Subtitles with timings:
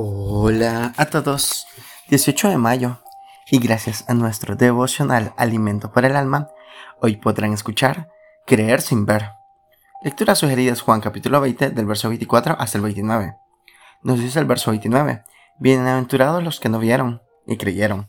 [0.00, 1.66] Hola a todos.
[2.08, 3.02] 18 de mayo.
[3.50, 6.50] Y gracias a nuestro devocional Alimento para el Alma,
[7.00, 8.08] hoy podrán escuchar
[8.46, 9.32] Creer sin ver.
[10.04, 13.34] Lectura sugerida es Juan capítulo 20 del verso 24 hasta el 29.
[14.04, 15.24] Nos dice el verso 29.
[15.58, 18.08] Bienaventurados los que no vieron y creyeron.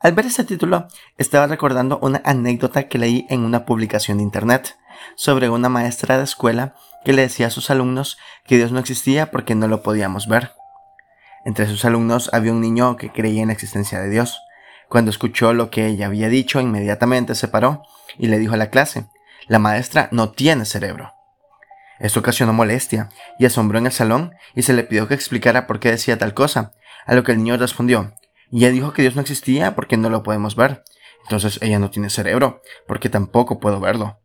[0.00, 0.88] Al ver este título,
[1.18, 4.76] estaba recordando una anécdota que leí en una publicación de internet
[5.14, 6.74] sobre una maestra de escuela
[7.06, 10.54] que le decía a sus alumnos que Dios no existía porque no lo podíamos ver.
[11.44, 14.40] Entre sus alumnos había un niño que creía en la existencia de Dios.
[14.88, 17.84] Cuando escuchó lo que ella había dicho, inmediatamente se paró
[18.18, 19.06] y le dijo a la clase,
[19.46, 21.14] la maestra no tiene cerebro.
[22.00, 25.78] Esto ocasionó molestia y asombró en el salón y se le pidió que explicara por
[25.78, 26.72] qué decía tal cosa,
[27.06, 28.14] a lo que el niño respondió,
[28.50, 30.82] ella dijo que Dios no existía porque no lo podemos ver.
[31.22, 34.18] Entonces ella no tiene cerebro, porque tampoco puedo verlo.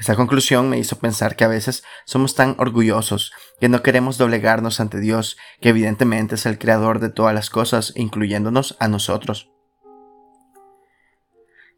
[0.00, 4.80] Esta conclusión me hizo pensar que a veces somos tan orgullosos que no queremos doblegarnos
[4.80, 9.50] ante Dios, que evidentemente es el creador de todas las cosas, incluyéndonos a nosotros.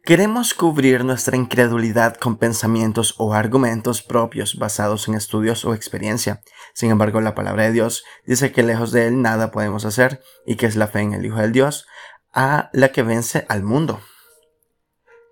[0.05, 6.41] Queremos cubrir nuestra incredulidad con pensamientos o argumentos propios basados en estudios o experiencia.
[6.73, 10.55] Sin embargo, la palabra de Dios dice que lejos de Él nada podemos hacer y
[10.55, 11.87] que es la fe en el Hijo del Dios
[12.31, 13.99] a la que vence al mundo.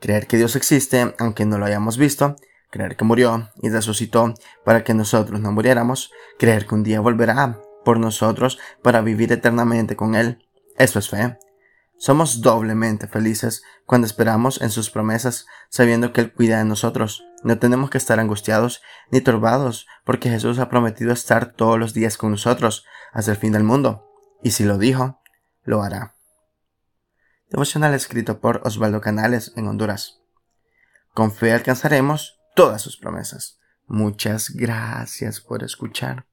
[0.02, 2.36] Creer que Dios existe, aunque no lo hayamos visto,
[2.72, 4.33] creer que murió y resucitó
[4.66, 9.95] para que nosotros no muriéramos, creer que un día volverá por nosotros para vivir eternamente
[9.95, 11.38] con Él, eso es fe.
[11.97, 17.23] Somos doblemente felices cuando esperamos en sus promesas, sabiendo que Él cuida de nosotros.
[17.44, 22.17] No tenemos que estar angustiados ni turbados, porque Jesús ha prometido estar todos los días
[22.17, 24.09] con nosotros hasta el fin del mundo.
[24.42, 25.22] Y si lo dijo,
[25.64, 26.16] lo hará.
[27.52, 30.22] Devocional escrito por Osvaldo Canales en Honduras.
[31.14, 33.59] Con fe alcanzaremos todas sus promesas.
[33.88, 36.25] Muchas gracias por escuchar.